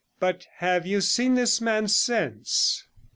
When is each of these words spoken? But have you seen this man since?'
But 0.19 0.47
have 0.55 0.87
you 0.87 0.99
seen 0.99 1.35
this 1.35 1.61
man 1.61 1.87
since?' 1.87 2.87